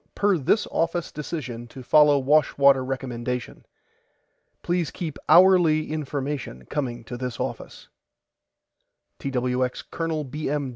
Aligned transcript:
PER 0.15 0.35
THIS 0.35 0.65
OFFICE 0.71 1.11
DECISION 1.11 1.67
TO 1.67 1.83
FOLLOW 1.83 2.17
WASHWATER 2.17 2.83
RECOMMENDATION 2.83 3.67
PLEASE 4.63 4.89
KEEP 4.89 5.19
HOURLY 5.29 5.91
INFORMATION 5.91 6.65
COMING 6.71 7.03
TO 7.03 7.17
THIS 7.17 7.39
OFFICE 7.39 7.87
TWX 9.19 9.83
COL. 9.91 10.23
B. 10.23 10.49
M. 10.49 10.69